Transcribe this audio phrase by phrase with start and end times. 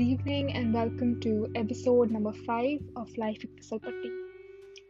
[0.00, 4.10] Good evening and welcome to episode number 5 of Life with Fisal Patti.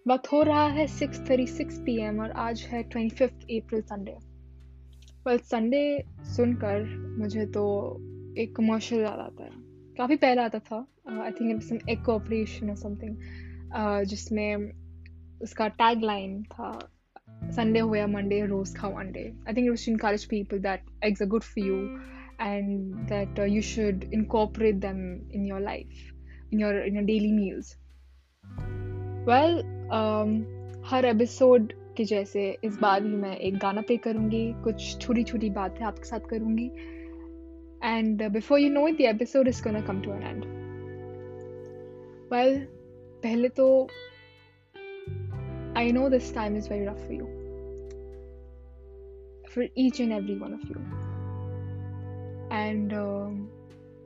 [0.09, 4.13] वक्त हो रहा है 6:36 पीएम और आज है 25 अप्रैल संडे
[5.27, 6.05] वेल संडे
[6.37, 6.85] सुनकर
[7.19, 7.65] मुझे तो
[8.39, 9.51] एक कमर्शियल याद आता है।
[9.99, 10.87] काफ़ी पहले आता था।
[11.25, 13.17] आई थिंक इट सम एक ऑपरेशन और समथिंग
[14.05, 14.57] जिसमें
[15.43, 16.93] उसका टैग लाइन था
[17.45, 20.81] संडे हो या मंडे रोज खाओ अंडे I think it was to encourage people that
[21.11, 21.83] eggs are good for you.
[22.40, 25.00] and that uh, you should incorporate them
[25.32, 26.12] in your life
[26.52, 27.76] in your in your daily meals
[29.26, 30.44] well um,
[30.90, 35.50] हर episode के जैसे इस बार भी मैं एक गाना play करूंगी कुछ छोटी छोटी
[35.50, 36.66] बातें आपके साथ करूंगी
[37.84, 40.46] and before you know it the episode is gonna come to an end
[42.34, 42.60] well
[43.24, 43.66] पहले तो
[45.78, 47.34] I know this time is very rough for you
[49.56, 50.99] for each and every one of you
[52.51, 53.49] and um,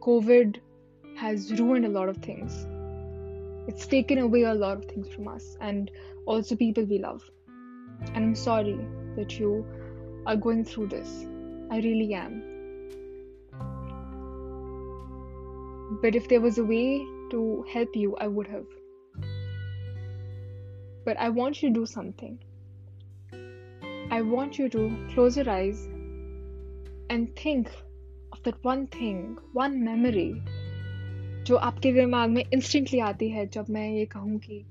[0.00, 0.60] COVID
[1.16, 2.66] has ruined a lot of things.
[3.66, 5.90] It's taken away a lot of things from us and
[6.26, 7.22] also people we love.
[8.12, 8.78] And I'm sorry
[9.16, 9.66] that you
[10.26, 11.26] are going through this.
[11.70, 12.42] I really am.
[16.02, 16.98] But if there was a way
[17.30, 18.66] to help you, I would have.
[21.04, 22.38] But I want you to do something.
[24.10, 25.88] I want you to close your eyes
[27.10, 27.68] and think
[28.44, 30.32] that one thing one memory
[31.44, 34.64] जो आपके दिमाग में instantly आती है जब मैं ये कहूँ कि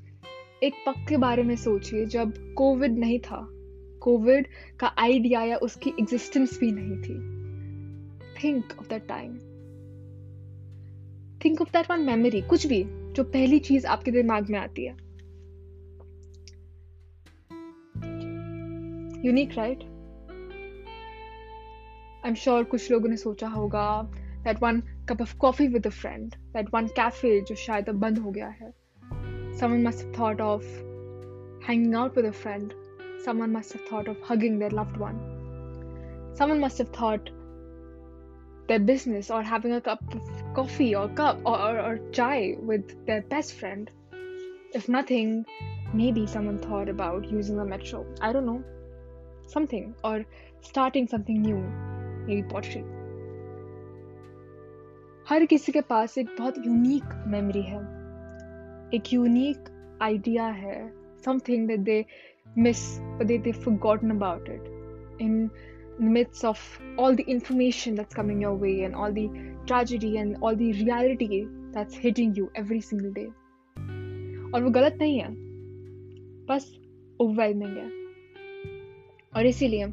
[0.63, 3.47] एक पक के बारे में सोचिए, जब कोविड नहीं था।
[4.01, 4.47] कोविड
[4.79, 7.15] का आइडिया या उसकी एग्जिस्टेंस भी नहीं थी।
[8.43, 9.33] Think of that time
[11.45, 14.91] think of that one memory कुछ भी जो पहली चीज़ आपके दिमाग में आती है।
[19.25, 19.92] Unique right right?
[22.25, 23.87] I'm sure कुछ लोगों ने सोचा होगा
[24.45, 28.17] that one cup of coffee with a friend, that one cafe जो शायद अब बंद
[28.17, 28.71] हो गया है.
[29.59, 30.65] Someone must have thought of
[31.67, 32.73] hanging out with a friend.
[33.25, 35.21] Someone must have thought of hugging their loved one.
[36.33, 37.29] Someone must have thought
[38.67, 43.05] their business or having a cup of coffee or cup or, or, or chai with
[43.05, 43.91] their best friend.
[44.73, 45.45] If nothing,
[45.93, 48.05] maybe someone thought about using the metro.
[48.21, 48.63] I don't know.
[49.47, 49.93] Something.
[50.03, 50.25] Or
[50.61, 51.92] starting something new.
[52.23, 52.81] मेरी poetry.
[55.29, 57.79] हर किसी के पास एक बहुत unique memory है।
[58.93, 59.57] एक unique
[60.01, 60.93] idea है।
[61.25, 62.05] Something that they
[62.57, 64.63] miss they they forgotten about it
[65.21, 65.49] in
[66.01, 69.15] midst of all the information that's coming your way and all the
[69.67, 73.25] tragedy and all the reality that's hitting you every single day
[74.51, 75.27] और वो गलत नहीं है।
[76.45, 76.79] बस
[77.19, 77.89] overwhelming है।
[79.37, 79.83] और इसीलिए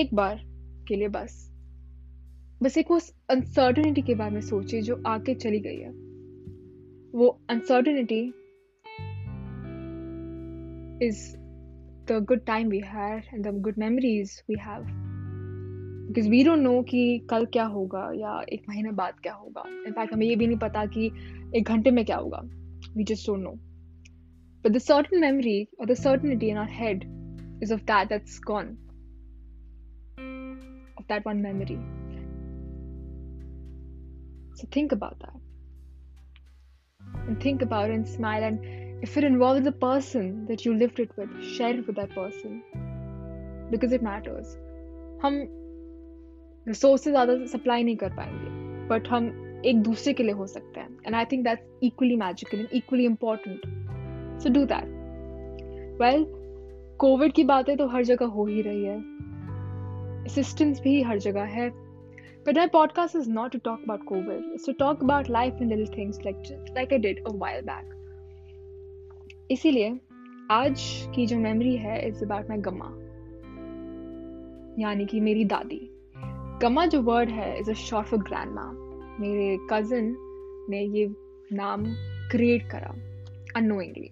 [0.00, 0.55] एक बार
[0.88, 1.52] के लिए बस।
[2.62, 2.98] बस एक वो
[3.30, 5.90] अनसर्टनिटी के बारे में सोचिए जो आके चली गई है।
[7.14, 8.20] वो uncertainty
[11.06, 11.36] is
[12.08, 14.84] the good time we had and the good memories we have
[16.06, 20.14] because we don't know कि कल क्या होगा या एक महीने बाद क्या होगा। इनफैक्ट
[20.14, 21.06] हमें ये भी नहीं पता कि
[21.56, 22.40] एक घंटे में क्या होगा।
[22.96, 23.50] We just don't know
[24.64, 27.04] but the certain memory और the certainty in our head
[27.62, 28.76] is of that that's gone
[31.07, 31.79] that one memory.
[34.55, 35.35] So think about that.
[37.27, 38.43] And think about it and smile.
[38.43, 42.11] And if it involves the person that you lived it with, share it with that
[42.11, 42.61] person.
[43.71, 44.57] Because it matters.
[45.23, 45.35] हम
[46.67, 49.25] resources ज़्यादा supply नहीं कर पाएंगे but हम
[49.65, 53.05] एक दूसरे के लिए हो सकते हैं and I think that's equally magical and equally
[53.05, 53.61] important
[54.43, 56.25] so do that well
[56.99, 58.97] Covid की बातें तो हर जगह हो ही रही है
[60.28, 61.86] assistance भी हर जगह है।
[62.44, 64.42] But my podcast is not to talk about COVID.
[64.54, 66.42] It's to talk about life and little things like
[66.76, 67.84] like I did a while back.
[69.50, 70.00] इसीलिए
[70.50, 72.86] आज की जो मेमोरी है इट्स अबाउट माई गम्मा
[74.78, 75.90] यानी कि मेरी दादी।
[76.62, 78.20] गम्मा जो वर्ड है is a short for
[78.52, 78.72] grandma
[79.20, 80.16] मेरे कजिन
[80.70, 81.06] ने ये
[81.52, 81.84] नाम
[82.30, 82.94] क्रिएट करा
[83.56, 84.10] अनोइंगली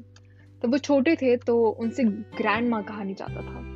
[0.62, 3.73] तो वो छोटे थे तो उनसे ग्रैंड माँ कहा नहीं जाता था।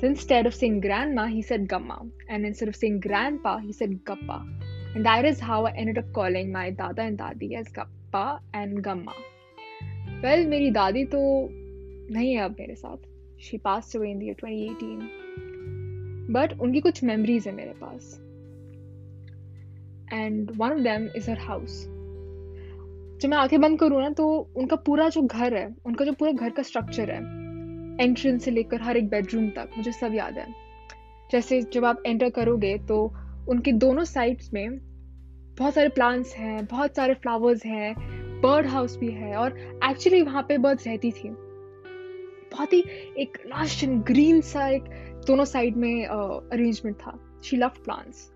[0.00, 2.06] So instead of saying grandma, he said gamma.
[2.28, 4.46] And instead of saying grandpa, he said gappa.
[4.94, 8.82] And that is how I ended up calling my dada and dadi as gappa and
[8.82, 9.14] gamma.
[10.22, 11.20] Well, मेरी दादी तो
[12.10, 12.96] नहीं है अब मेरे साथ
[13.42, 18.14] she pass away in the year 2018 but उनकी कुछ मेमोरीज है मेरे पास
[20.12, 21.84] and one of them is her house
[23.22, 26.32] जब मैं आँखें बंद करूँ ना तो उनका पूरा जो घर है उनका जो पूरा
[26.32, 27.37] घर का स्ट्रक्चर है
[28.00, 30.46] एंट्रेंस से लेकर हर एक बेडरूम तक मुझे सब याद है।
[31.32, 33.04] जैसे जब आप एंटर करोगे तो
[33.48, 34.78] उनके दोनों साइड्स में
[35.58, 37.94] बहुत सारे प्लांट्स हैं बहुत सारे फ्लावर्स हैं
[38.40, 39.58] बर्ड हाउस भी है और
[39.90, 41.28] एक्चुअली वहाँ पे बर्ड्स रहती थी।
[42.52, 42.84] बहुत ही
[43.18, 44.84] एक लास्ट एंड ग्रीन सा एक
[45.26, 48.26] दोनों साइड में अरेंजमेंट uh, था। शी लव प्लांट्स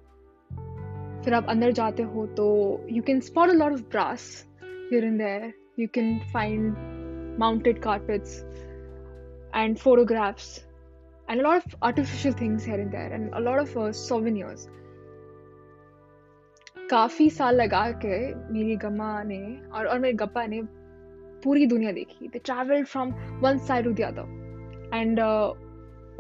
[1.25, 2.47] फिर आप अंदर जाते हो तो
[2.91, 6.75] you can spot a lot of brass here there you can find
[7.39, 8.43] mounted carpets
[9.55, 10.67] and photographs
[11.31, 14.69] and a lot of artificial things here in there and a lot of souvenirs
[16.91, 20.63] काफ़ी साल लगा के मेरी गम्मा ने और और मेरे गप्पा ने
[21.45, 25.21] पूरी दुनिया देखी। They travel from one side to the other and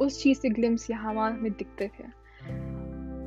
[0.01, 2.05] उस चीज़ से ग्लिम्स यहाँ वहाँ में दिखते थे।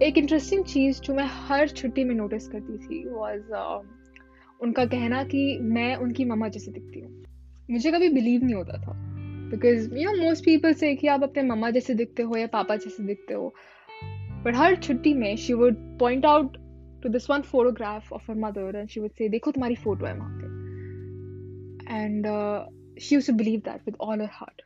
[0.07, 3.81] एक इंटरेस्टिंग चीज़ जो मैं हर छुट्टी में नोटिस करती थी वॉज़ uh,
[4.61, 7.23] उनका कहना कि मैं उनकी मम्मा जैसे दिखती हूँ।
[7.71, 9.14] मुझे कभी बिलीव नहीं होता था।
[9.55, 12.75] Because you know most people say कि आप अपने मम्मा जैसे दिखते हो या पापा
[12.75, 13.53] जैसे दिखते हो।
[14.45, 16.57] बट हर छुट्टी में she would point out
[17.03, 20.17] to this one photograph of her mother and she would say देखो तुम्हारी फ़ोटो है
[20.17, 20.45] वहाँ पे.
[21.95, 22.27] And
[23.01, 24.61] she use believe that with all her heart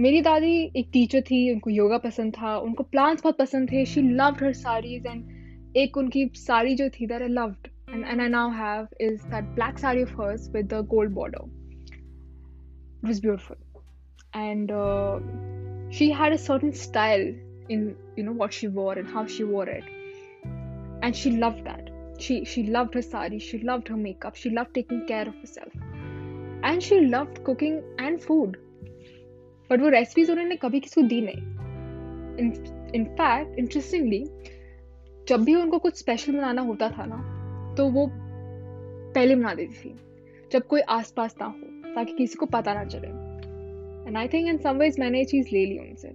[0.00, 4.02] मेरी दादी एक टीचर थी उनको योगा पसंद था उनको प्लांट्स बहुत पसंद थे she
[4.02, 8.28] loved her saris and एक उनकी साड़ी जो थी that I loved and, and I
[8.28, 11.42] now have is that black saree of hers with the gold border.
[13.03, 13.57] It was beautiful,
[14.33, 15.19] and uh,
[15.89, 17.27] she had a certain style
[17.69, 19.83] in you know what she wore and how she wore it,
[21.01, 21.89] and she loved that.
[22.19, 25.73] She she loved her sari, she loved her makeup, she loved taking care of herself,
[26.63, 28.57] and she loved cooking and food.
[29.71, 32.45] But वो recipes उन्होंने कभी किसी को दी नहीं
[32.95, 34.23] in fact interestingly
[35.29, 37.17] जब भी उनको कुछ स्पेशल बनाना होता था ना
[37.77, 39.95] तो वो पहले बना देती थी
[40.51, 43.08] जब कोई आसपास ना हो ताकि किसी को पता ना चले।
[44.08, 46.12] And I think in some ways मैंने ये चीज़ ले ली उनसे।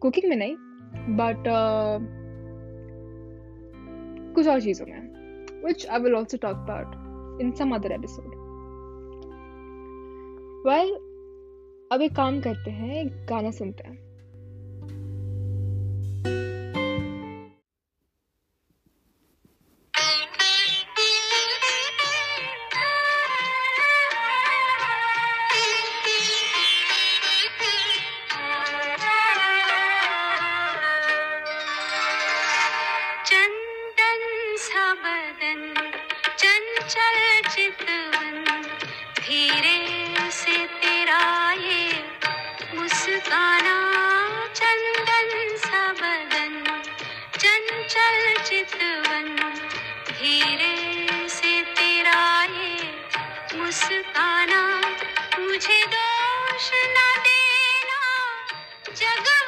[0.00, 0.56] कुकिंग में नहीं
[1.16, 2.22] बट uh,
[4.34, 5.12] कुछ और चीज़ों में
[5.64, 7.02] which I will also talk about
[7.32, 8.32] in some other episode.
[10.66, 10.90] Well,
[11.92, 13.96] अब एक काम करते हैं गाना सुनते हैं।
[53.72, 54.62] मुस्काना
[55.40, 58.00] मुझे दोष न देना।
[58.96, 59.41] जगह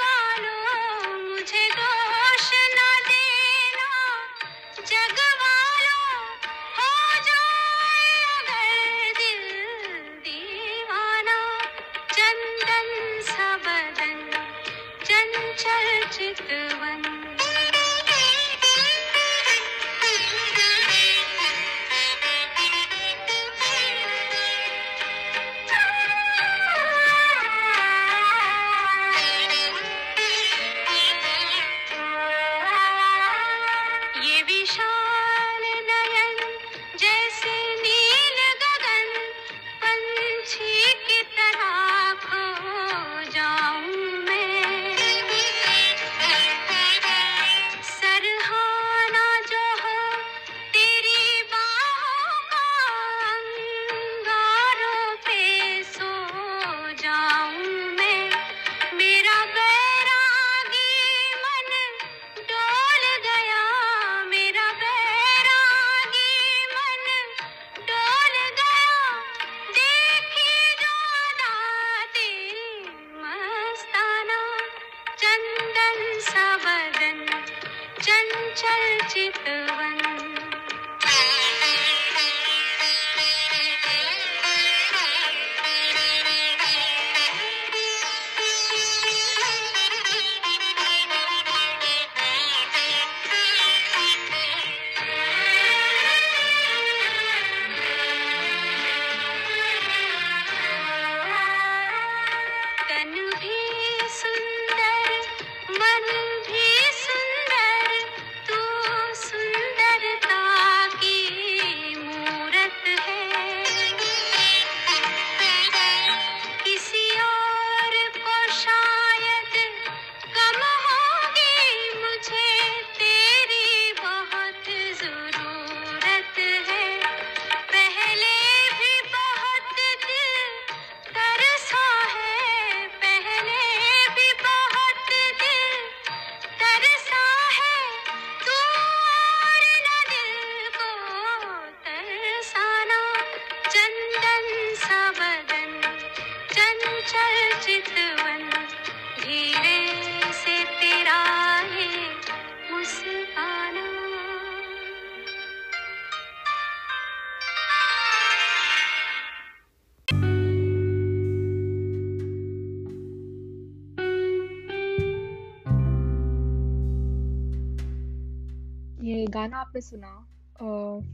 [169.27, 170.15] गाना आपने सुना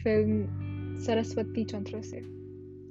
[0.02, 2.16] फ़िल्म सरस्वती चंद्र से।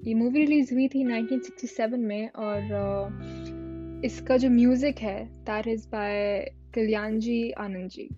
[0.10, 6.40] ये मूवी रिलीज़ हुई थी 1967 में और इसका जो म्यूज़िक है that is by
[6.76, 8.10] Kalyan ji Anand ji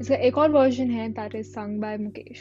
[0.00, 2.40] इसका एक और वर्जन है that is sung by Mukesh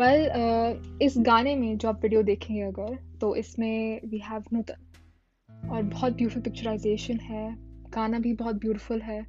[0.00, 5.68] well well, इस गाने में जो आप वीडियो देखेंगे अगर तो इसमें वी हैव नूतन
[5.70, 7.56] और बहुत ब्यूटीफुल पिक्चराइजेशन है
[7.94, 9.20] गाना भी बहुत ब्यूटीफुल है।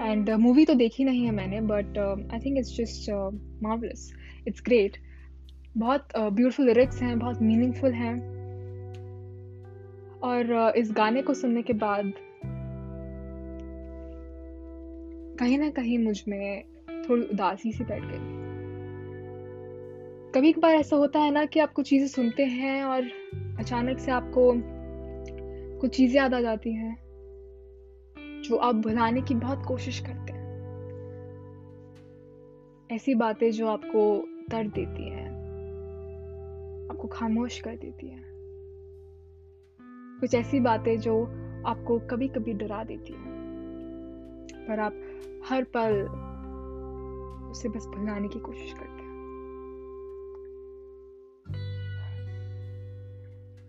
[0.00, 1.98] एंड मूवी uh, तो देखी नहीं है मैंने but
[2.32, 3.10] I think it's just
[3.62, 4.12] marvellous
[4.48, 4.96] it's great
[5.76, 8.32] बहुत ब्यूटीफुल uh, लिरिक्स हैं बहुत मीनिंगफुल हैं.
[10.20, 12.12] और uh, इस गाने को सुनने के बाद
[15.38, 16.64] कहीं ना कहीं मुझमें
[17.08, 18.40] थोड़ी उदासी सी बैठ गई।
[20.34, 23.02] कभी कभार ऐसा होता है ना कि आप कुछ चीज़ें सुनते हैं और
[23.58, 24.52] अचानक से आपको
[25.80, 27.01] कुछ चीज़ें याद आ जाती हैं।
[28.42, 30.42] जो आप भुलाने की बहुत कोशिश करते हैं।
[32.92, 35.42] ऐसी बातें जो आपको दर्द देती हैं,
[36.90, 38.24] आपको खामोश कर देती हैं।
[40.20, 41.24] कुछ ऐसी बातें जो
[41.66, 43.32] आपको कभी कभी डरा देती हैं।
[44.68, 44.92] पर आप
[45.48, 45.92] हर पल
[47.50, 49.12] उसे बस भुलाने की कोशिश करते हैं।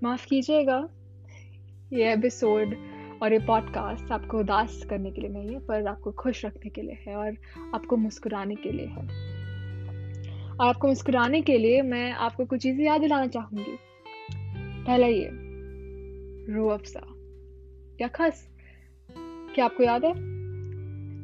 [0.03, 0.89] माफ़ कीजिएगा,
[1.93, 2.92] ये एपिसोड
[3.23, 6.81] और ये पॉडकास्ट आपको उदास करने के लिए नहीं है, पर आपको खुश रखने के
[6.81, 7.35] लिए है और
[7.75, 9.03] आपको मुस्कुराने के लिए है।
[10.51, 13.77] और आपको मुस्कुराने के लिए मैं आपको कुछ चीज़ें याद दिलाना चाहूँगी।
[14.85, 15.29] पहला ये,
[16.53, 17.05] रो अफजा
[18.01, 18.47] या खस।
[19.55, 20.13] क्या आपको याद है?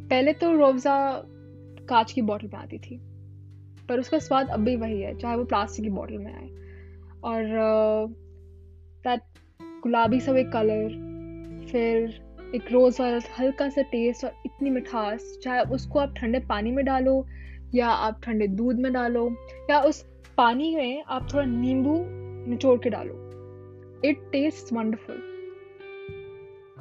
[0.10, 1.24] पहले तो रोअफ़ज़ा
[1.89, 3.00] कांच की बॉटल में आती थी,
[3.89, 6.50] पर उसका स्वाद अब भी वही है, चाहे वो प्लास्टिक की बॉटल में आए।
[7.24, 7.44] और
[9.03, 9.22] दैट
[9.84, 11.09] गुलाबी सब एक कलर
[11.72, 16.72] फिर एक रोज़ वाला हल्का सा टेस्ट और इतनी मिठास, चाहे उसको आप ठंडे पानी
[16.72, 17.26] में डालो
[17.76, 19.30] या आप ठंडे दूध में डालो
[19.70, 20.02] या उस
[20.38, 21.96] पानी में आप थोड़ा नींबू
[22.50, 23.14] निचोड़ के डालो।
[24.06, 25.22] इट टेस्ट वंडरफुल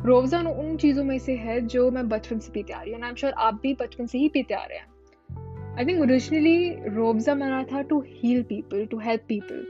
[0.07, 3.09] रोज़ा उन चीज़ों में से है जो मैं बचपन से पीते आ रही हूँ आई
[3.09, 7.35] एम श्योर आप भी बचपन से ही पीते आ रहे हैं। आई थिंक ओरिजिनली रोब्जा
[7.35, 9.67] बना था to heal people to help people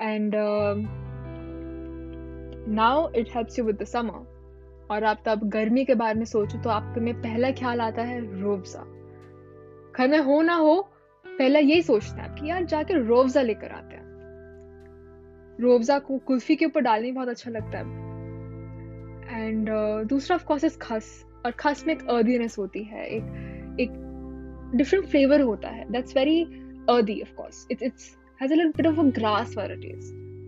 [0.00, 0.34] and
[2.74, 4.37] now it helps you with the summer
[4.90, 8.42] और आप तब गर्मी के बारे में सोचो तो आपके में पहला ख्याल आता है
[8.42, 8.84] रोबजा
[10.06, 10.88] में हो ना हो
[11.26, 14.08] पहला यही सोचते हैं कि यार जाके रोबजा लेकर आते हैं।
[15.60, 17.84] रोबजा को कुल्फी के ऊपर डालने बहुत अच्छा लगता है।
[19.44, 23.22] एंड uh, दूसरा ऑफ़ कोर्स इज़ खस और खस में एक अर्दीनेस होती है एक
[23.80, 23.90] एक
[24.74, 26.44] डिफरेंट फ्लेवर होता है। That's very
[26.90, 29.54] earthy of course it's it's has a little bit of a grass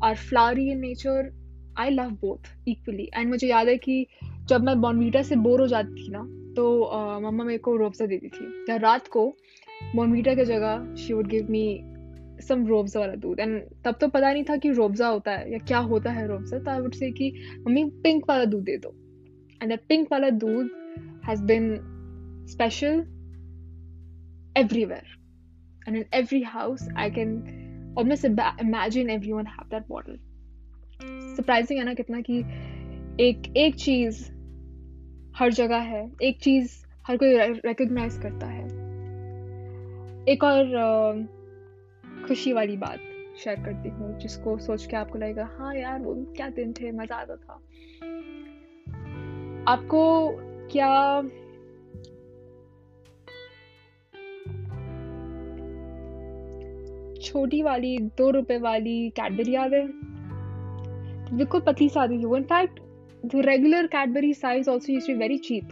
[0.01, 1.23] are flowery in nature
[1.79, 4.05] I love both equally and मुझे याद है कि
[4.49, 6.19] जब मैं बॉनवीटा से बोर हो जाती थी ना
[6.55, 6.67] तो
[7.21, 9.25] मम्मा मेरे को रोबजा देती थी। या रात को
[9.95, 11.65] बॉनवीटा की जगह she would give me
[12.41, 15.57] some रोबजा वाला दूध। एंड तब तो पता नहीं था कि रोबजा होता है या
[15.67, 17.31] क्या होता है रोबजा तो आई वुड से कि,
[17.67, 18.93] मम्मी पिंक वाला दूध दे दो।
[19.61, 20.69] एंड दैट पिंक वाला दूध
[21.27, 21.77] has been
[22.51, 23.03] special
[24.57, 25.14] everywhere
[25.87, 27.35] and in every house, i can
[27.97, 28.25] almost
[28.65, 30.17] imagine everyone have that bottle.
[31.35, 32.39] Surprising है ना कितना कि
[33.19, 34.31] एक एक चीज़
[35.37, 38.65] हर जगह है। एक चीज़ हर कोई रिकग्नाइज करता है।
[40.27, 40.65] एक और
[42.27, 42.99] खुशी वाली बात
[43.43, 47.15] शेयर करती हूँ, जिसको सोच के आपको लगेगा हाँ यार, वो क्या दिन थे, मज़ा
[47.15, 47.53] आता था।
[49.67, 50.31] आपको
[50.71, 51.21] क्या
[57.21, 59.85] छोटी वाली दो रुपए वाली कैडबरी याद है
[61.37, 62.79] बिल्कुल पतली सा आती थी वो in fact
[63.25, 65.69] the regular Cadbury size also used to very cheap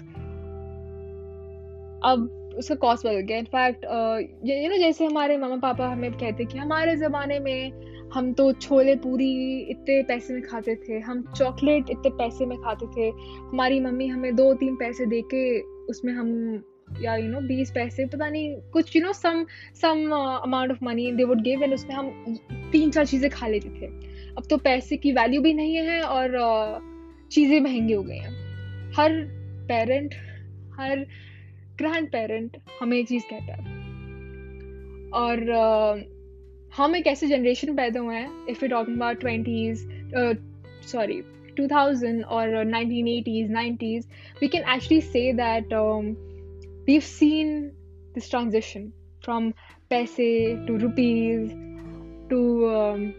[2.05, 3.85] अब उसका कॉस्ट बदल गया। इनफैक्ट
[4.45, 8.95] यू नो जैसे हमारे मामा पापा हमें कहते कि हमारे ज़माने में हम तो छोले
[8.95, 9.31] पूरी
[9.71, 13.09] इतने पैसे में खाते थे हम चॉकलेट इतने पैसे में खाते थे।
[13.39, 16.29] हमारी मम्मी हमें दो तीन पैसे दे के उसमें हम
[17.01, 19.45] या यू नो बीस पैसे पता नहीं कुछ you know some
[19.81, 20.09] some
[20.43, 22.35] amount of money they would give and उसमें हम
[22.71, 23.85] तीन चार चीज़ें खा लेते थे।
[24.37, 28.31] अब तो पैसे की वैल्यू भी नहीं है और uh, चीज़ें महँगी हो गई हैं।
[28.91, 29.11] हर
[29.67, 30.15] पेरेंट
[30.79, 31.05] हर
[31.77, 33.81] ग्रैंड पेरेंट हमें एक चीज़ कहता है।
[35.11, 35.49] और
[36.77, 39.85] हम एक ऐसे जनरेशन पैदा हुए हैं if you talking about twenties
[40.87, 41.21] sorry
[41.59, 44.05] 2000 or 1980s 90s
[44.41, 46.07] we can actually say that um,
[46.89, 47.69] we've seen
[48.15, 48.91] this transition
[49.25, 49.51] from
[49.91, 50.17] paise
[50.67, 51.51] to rupees
[52.29, 53.11] to um,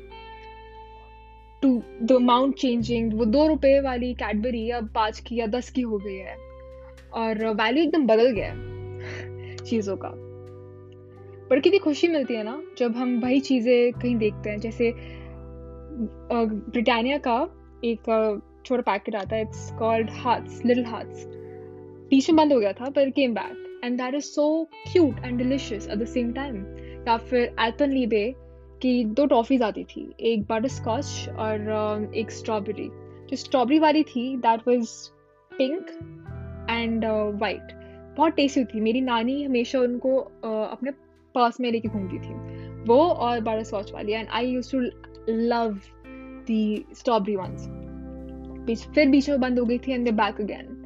[1.62, 1.70] to
[2.06, 3.14] the amount changing.
[3.14, 6.36] वो दो रुपए वाली कैडबरी अब पाँच की या दस की हो गई है।
[7.14, 10.10] और वैल्यू एकदम बदल गया है चीज़ों का।
[11.48, 14.94] पर कितनी खुशी मिलती है ना जब हम वही चीज़ें कहीं देखते हैं। जैसे
[16.70, 17.36] ब्रिटानिया का
[17.84, 18.00] एक
[18.64, 21.43] छोटा पैकेट आता है it's called hearts little hearts
[22.20, 25.88] में बंद हो गया था पर came back and that is so cute and delicious
[25.88, 26.56] at the same time
[27.08, 28.34] या फिर एल्पन लीबे
[28.82, 32.88] की दो टॉफीज आती थी एक बटर स्कॉच और एक स्ट्रॉबेरी
[33.30, 34.88] जो स्ट्रॉबेरी वाली थी that was
[35.52, 35.86] pink
[36.70, 37.04] and
[37.40, 37.72] white
[38.16, 38.80] बहुत टेस्टी थी.
[38.80, 40.90] मेरी नानी हमेशा उनको uh, अपने
[41.34, 42.34] पास में लेके घूमती थी
[42.84, 44.80] वो और बटर स्कॉच वाली and I use to
[45.28, 45.78] love
[46.46, 50.83] the strawberry once फिर बीच में बंद हो गई थी and they back again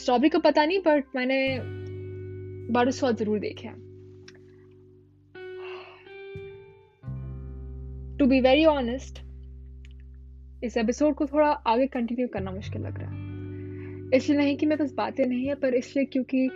[0.00, 1.38] strawberry का पता नहीं बट मैंने
[2.72, 3.78] बटर स्कॉच ज़रूर देखे हैं।
[8.18, 9.18] टू बी वेरी ऑनेस्ट
[10.64, 14.78] इस एपिसोड को थोड़ा आगे कंटिन्यू करना मुश्किल लग रहा है। इसलिए नहीं कि मेरे
[14.78, 16.46] पास बातें नहीं है, पर इसलिए क्योंकि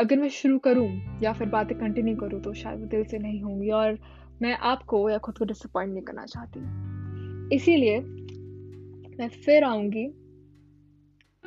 [0.00, 0.88] अगर मैं शुरू करूँ
[1.22, 3.98] या फिर बातें कंटिन्यू करूँ तो शायद वो दिल से नहीं होंगी और
[4.42, 7.98] मैं आपको या खुद को डिसअपॉइंट नहीं करना चाहती। इसीलिए
[9.18, 10.06] मैं फिर आऊँगी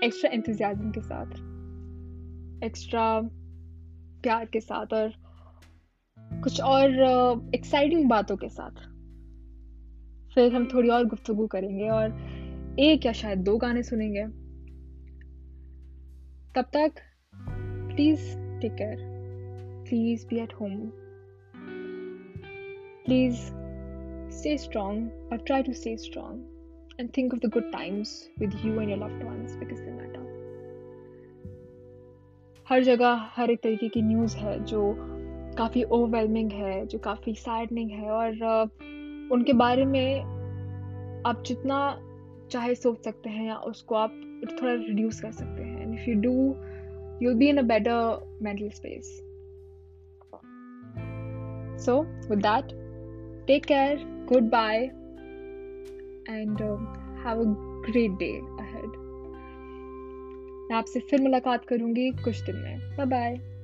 [0.03, 1.31] एक्स्ट्रा इंतजाजम के साथ
[2.63, 3.21] एक्स्ट्रा
[4.23, 5.13] प्यार के साथ और
[6.19, 6.89] कुछ और
[7.55, 8.71] एक्साइटिंग uh, बातों के साथ।
[10.35, 12.11] फिर हम थोड़ी और गुफ्तगु करेंगे और
[12.79, 14.23] एक या शायद दो गाने सुनेंगे।
[16.55, 16.91] तब तक
[17.95, 18.97] please take care
[19.87, 20.91] please be at home
[23.05, 23.37] please
[24.35, 26.54] stay strong और try to stay strong.
[26.99, 30.23] and think of the good times with you and your loved ones because they matter.
[32.69, 34.95] हर जगह, हर एक तरीके की न्यूज़ है जो
[35.57, 38.31] काफ़ी ओवरवेलमिंग है, जो काफ़ी सैडनिंग है और
[39.31, 40.21] उनके बारे में
[41.25, 41.77] आप जितना
[42.51, 44.11] चाहे सोच सकते हैं या उसको आप
[44.61, 46.33] थोड़ा रिड्यूस कर सकते हैं। If you do
[47.25, 49.07] you be in a better mental space
[51.85, 52.65] so with that
[53.47, 53.97] take care
[54.29, 54.91] good bye
[56.25, 57.55] uh, have a
[57.89, 59.05] great day ahead
[60.69, 63.54] मैं आपसे फिर मुलाकात करूँगी कुछ दिन में। Bye bye